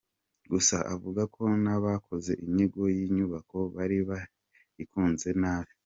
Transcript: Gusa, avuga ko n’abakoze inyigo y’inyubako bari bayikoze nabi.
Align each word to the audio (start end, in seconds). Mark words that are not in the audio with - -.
Gusa, 0.51 0.75
avuga 0.93 1.21
ko 1.35 1.43
n’abakoze 1.63 2.31
inyigo 2.45 2.81
y’inyubako 2.95 3.57
bari 3.75 3.97
bayikoze 4.09 5.29
nabi. 5.41 5.71